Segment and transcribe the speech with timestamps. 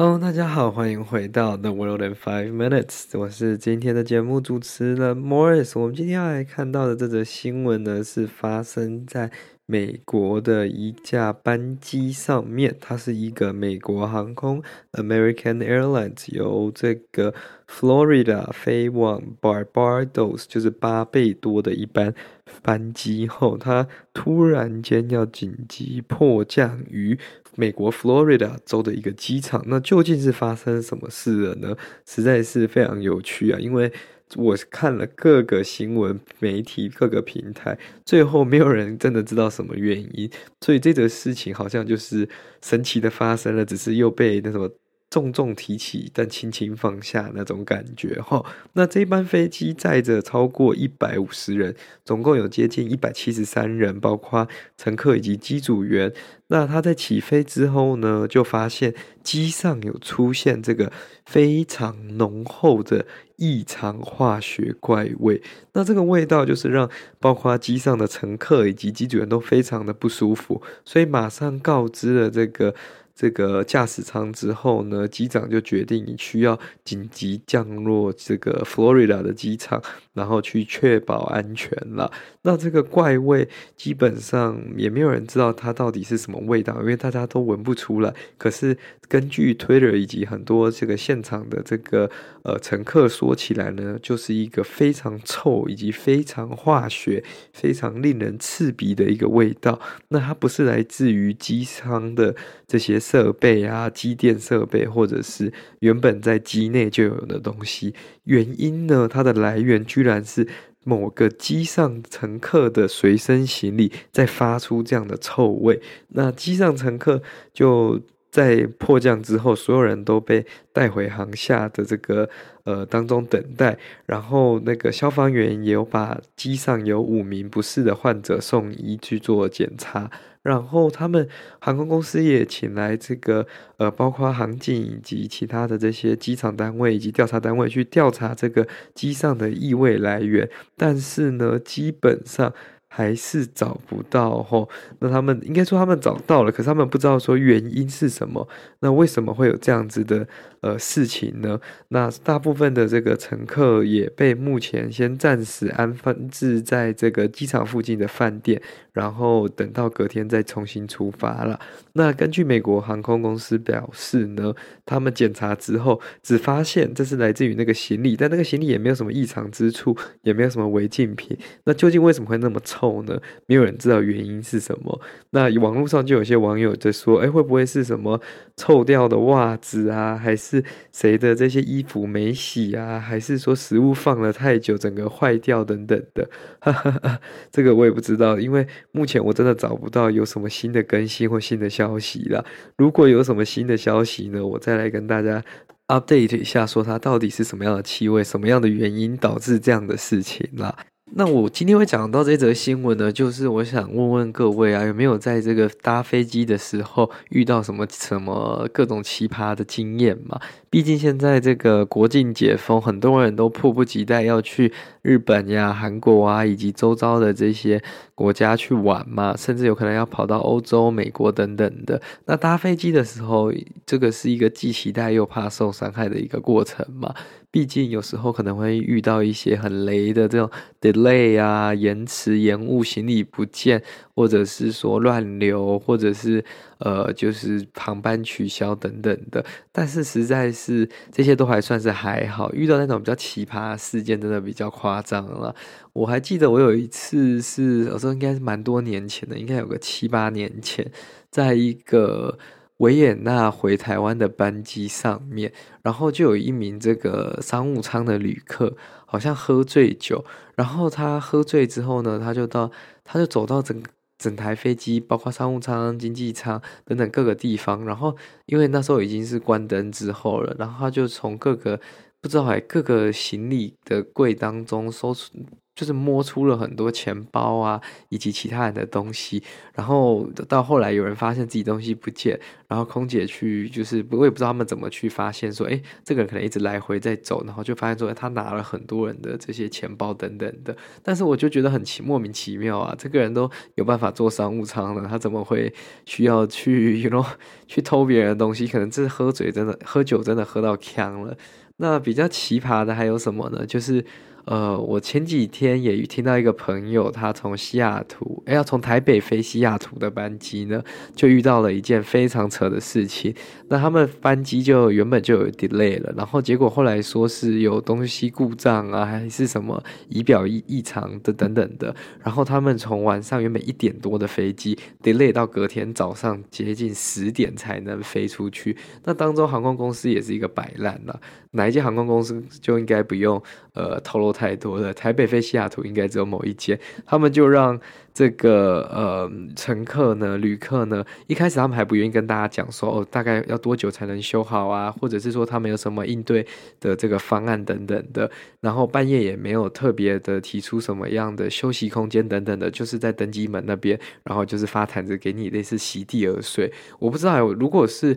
[0.00, 3.18] Hello，大家好，欢迎回到 The World in Five Minutes。
[3.18, 5.72] 我是今天的节目主持人 Morris。
[5.74, 9.28] 我们今天要来看到的这则新闻呢，是发生在
[9.70, 12.74] 美国的一架班机上面。
[12.80, 17.34] 它是一个美国航空 American Airlines 由这个
[17.68, 22.14] Florida 飞往 Barbados，就是巴贝多的一班
[22.62, 27.18] 班机后，它突然间要紧急迫降于。
[27.56, 31.76] 美国 Florida 州的一个机场，那究竟是发生什么事了呢？
[32.06, 33.58] 实在是非常有趣啊！
[33.58, 33.92] 因为
[34.36, 42.28] 我看了各个新闻媒体、各个平台，最后没有人真的知道什么原因，所以这个事情好像就是
[42.62, 44.70] 神奇的发生了，只是又被那什么。
[45.10, 48.44] 重重提起，但轻轻放下那种感觉哈。
[48.74, 56.12] 那这班飞机载着超过一百五十人，总共有接近一百七十三人，包括乘客以及机组员。
[56.48, 60.92] 那他在起飞之后呢，就发现机上有出现这个
[61.24, 63.06] 非常浓厚的
[63.36, 65.42] 异常化学怪味。
[65.72, 72.74] 那这个味道就是让包括机上的乘客以及机组员都非常的不舒服，所以马上告知了这个。
[73.18, 82.08] 这个驾驶舱之后呢，机长就决定你需要紧急降落这个佛罗里达的机场，然后去确保安全了。
[82.42, 88.14] 那这个怪味基本上也没有人知道它到底是什么味道，因为大家都闻不出来。
[88.36, 92.08] 可是根据 Twitter 以及很多这个现场的这个
[92.44, 99.80] 呃乘客说起来呢，就是一个非常臭以及非常化学、非常令人刺鼻的一个味道。
[100.10, 102.36] 那它不是来自于机舱的
[102.68, 103.00] 这些。
[103.08, 109.08] 设备啊，机电设备，或者是原本在机内就有的东西，原因呢？
[109.10, 110.46] 它的来源居然是
[110.84, 115.80] 某个机上乘客的随身行李在发出这样的臭味。
[116.08, 117.22] 那机上乘客
[117.54, 117.98] 就
[118.30, 120.44] 在迫降之后，所有人都被
[120.74, 122.28] 带回航下的这个
[122.64, 130.10] 呃当中等待，然后那个消防员也有把机上有五名不适的患者送医去做检查。
[130.48, 131.28] 然后他们
[131.60, 133.46] 航空公司也请来这个
[133.76, 142.52] 呃，包括航警以及其他的这些机场单位以及调查单位去调查这个机上的异味来源，但是呢，基本上
[142.88, 144.68] 还是找不到吼。
[144.98, 148.48] 那他们应该说他们找到了，可是他们不知道说原因是什么。
[148.80, 150.26] 那为什么会有这样子的？
[150.60, 151.60] 呃，事情呢，
[151.90, 158.60] 那大部分的这个乘客也被目前先暂时安分置在这个机场附近的饭店，
[158.92, 161.60] 然后等到隔天再重新出发了。
[161.92, 164.52] 那根据美国航空公司表示呢，
[164.84, 171.38] 他们检查之后只发现这是来自于那个行李，但那个行李也没有什么异常之处，也没有什么违禁品。
[171.62, 173.20] 那究竟为什么会那么臭呢？
[173.46, 175.00] 没有人知道原因是什么。
[175.30, 178.20] 那网络上就有些网友在说，哎，会不会是什么
[178.56, 180.64] 臭掉的袜子啊，还是？
[180.92, 182.98] 谁的这些衣服没洗啊？
[182.98, 186.28] 还是说食物放了太久，整个坏掉等等的？
[186.60, 187.20] 哈哈哈，
[187.52, 192.44] 这个我也不知道，因为目前我真的找不到有什么新的更新或新的消息了。
[192.76, 195.42] 如果有什么新的消息呢，我再来跟大家
[195.86, 200.76] update 一下，说它到底是什么样的气味，什么样的原因导致这样的事情啦。
[201.12, 210.40] 那我今天会讲到这则新闻呢，就是我想问问各位啊，有没有在这个搭飞机的时候遇到什么什么各种奇葩的经验嘛？
[210.70, 217.82] 毕竟现在这个国境解封，很多人都迫不及待要去日本呀、韩国啊以及周遭的这些
[218.14, 222.00] 国家去玩嘛，甚至有可能要跑到欧洲、美国等等的。
[222.26, 223.52] 那搭飞机的时候，
[223.86, 227.14] 这个是一个既期待又怕受伤害的一个过程嘛。
[227.50, 230.50] 毕竟有时候可能会遇到一些很雷的这种
[230.80, 233.82] delay 啊、延迟、延误、行李不见，
[234.14, 236.44] 或者是说乱流，或者是
[236.78, 239.42] 呃就是航班取消等等的。
[239.72, 245.54] 但是实在是这些都还算是还好，遇到那种比较奇葩的事件真的比较夸张了。
[245.94, 250.90] 我还记得我有一次是，我说应该是蛮多年前的，应该有个七八年前，
[251.30, 252.38] 在一个。
[252.78, 255.52] 维也纳回台湾的班机上面，
[255.82, 258.76] 然后就有一名这个商务舱的旅客，
[259.06, 260.24] 好像喝醉酒，
[260.56, 262.70] 然后他喝醉之后呢，他就到，
[263.04, 263.82] 他就走到整
[264.16, 267.84] 整台飞机，包括商务舱、经济舱等等各个地方。
[267.84, 268.16] 然后，
[268.46, 271.80] 因为那时候已经是关灯之后了，然后他就从各个
[272.20, 275.32] 不知道哎各个行李的柜当中搜出。
[275.78, 279.40] 就是摸出了很多钱包啊，以及其他人的东西，
[279.74, 282.36] 然后到后来有人发现自己东西不见，
[282.66, 295.72] 然后空姐去就是我也不知道他们怎么去发现说，诶，这个人可能一直来回在走，然后就发现说他拿了很多人的这些钱包等等的，但是我就觉得很奇莫名其妙啊，这个人都有办法坐商务舱了，他怎么会
[296.06, 297.24] 需要去， you know，
[297.68, 298.66] 去偷别人的东西？
[298.66, 301.36] 可能这是喝醉真的喝酒真的喝到呛了。
[301.76, 303.64] 那比较奇葩的还有什么呢？
[303.64, 304.04] 就是。
[304.48, 310.82] 呃，我前几天也听到一个朋友，他从西雅图，哎，要从台北飞西雅图的班机呢，
[311.14, 313.34] 就遇到了一件非常扯的事情。
[313.68, 321.94] 那他们班机就原本就有 delay 了，然后结果后来说是有东西故障啊，还是什么仪表异异常的等等的。
[322.24, 328.74] 然后他们从晚上原本一点多的飞机 delay 到隔天早上接近十点才能飞出去。
[329.04, 331.20] 那当中航空公司也是一个摆烂了，
[331.50, 333.42] 哪一间航空公司就应该不用
[333.74, 334.32] 呃透露。
[334.38, 337.78] 太多了，台北飞西雅图应该只有某一间，他们就让
[338.14, 346.46] 这个呃乘客呢、旅客呢，一开始他们还不愿意跟大家讲说哦，大概要多久才能修好啊，或者是说他们有什么应对
[346.78, 348.30] 的这个方案等等的，
[348.60, 356.72] 然后半夜也没有特别的提出什么样的休息空间等等的，就是在登机门那边，然后就是发毯子给你，类似席地而睡。
[357.00, 358.16] 我不知道，如果是。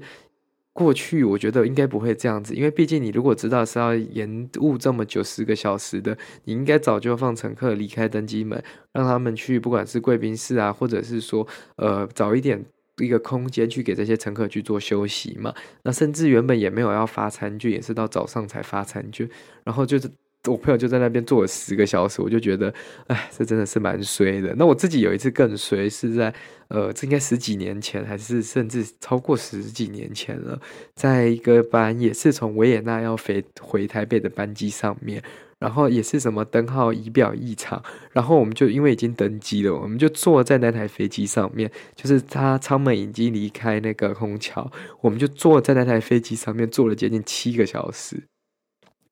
[0.74, 8.64] 过去我觉得应该不会这样子，因为毕竟你如果知道是要延误这么久十个小时的，你应该早就放乘客离开登机门，
[8.94, 11.46] 让他们去不管是贵宾室啊，或者是说
[11.76, 12.64] 呃早一点
[12.98, 15.54] 一个空间去给这些乘客去做休息嘛。
[15.84, 19.30] 那甚至原本也没有要发餐具，也是到早上才发餐具，
[19.64, 20.10] 然后就是。
[20.48, 22.74] 我朋友就在那边坐了十个小时，我就觉得，
[23.08, 24.56] 哎，这真的是蛮衰的。
[24.58, 26.34] 那我自己有一次更衰，是在
[26.70, 30.60] 呃，这应该十几年前，还是甚至超过十几年前了，
[30.96, 35.22] 在一个班也是从维也纳要飞回台北的班机上面，
[35.60, 44.72] 然后也是什么灯号仪表异常，然后我们就因为已经登机了，我们就坐在那台飞机上面，就是他舱门已经离开那个空桥，
[45.02, 48.24] 我们就坐在那台飞机上面坐了接近七个小时。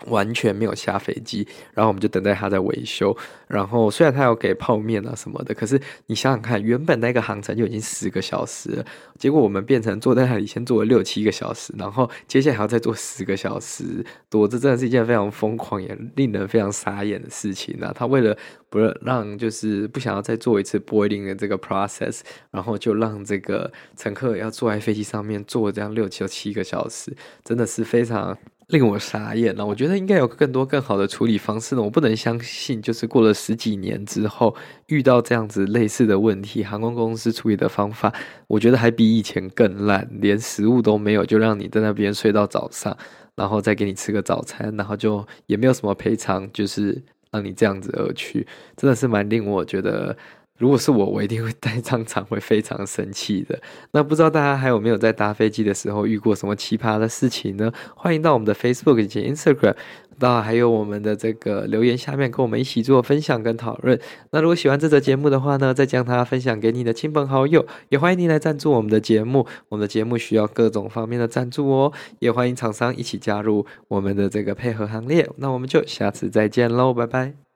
[0.08, 3.16] 完全没有下飞机，然后我们就等待他在维修。
[3.48, 8.84] 然后虽然他有给泡面啊什么的，可是你想想看，原本那个航程就已经十个小时，
[9.18, 17.92] 结果我们变成坐在那里先坐了六七个小时，然后接下来还要再坐十个小时多，这真的是一件非常疯狂也令人非常傻眼的事情啊！
[17.94, 18.38] 他为了
[18.70, 27.12] 不让就是不想要再做一次 boarding 的这个 process，然后就让这个乘客要坐在飞机上面坐这样六七七个小时，
[27.44, 28.38] 真的是非常。
[28.70, 31.82] 令我傻眼了，我觉得应该有更多更好的处理方式呢。
[31.82, 34.56] 我不能相信，就是过了十几年之后
[34.88, 38.14] 遇到这样子类似的问题，航空公司处理的方法，
[38.48, 42.96] 我觉得还比以前更烂，连食物都没有，就让你在那边睡到早上，
[43.36, 47.02] 然后再给你吃个早餐，然后就也没有什么赔偿，就是
[47.32, 48.46] 让你这样子而去，
[48.78, 50.16] 真的是蛮令我觉得。
[50.60, 53.58] 如果是我，我一定会当场场会非常生气的。
[53.94, 57.72] 那不知道大家还有没有在搭飞机的时候遇过什么奇葩的事情呢？
[57.96, 59.74] 欢迎到我们的 Facebook 以及 Instagram，
[60.20, 63.98] 到还有我们的这个留言下面跟我们一起做分享跟讨论。
[64.32, 67.66] 那如果喜欢这则节目的话呢，再将它分享给你的亲朋好友。
[67.88, 71.94] 也欢迎你来赞助我们的节目，我们的节目需要各种方面的赞助哦。
[72.20, 75.30] 也欢迎厂商一起加入我们的这个配合行列。
[75.38, 77.49] 那我们就下次再见喽，拜拜。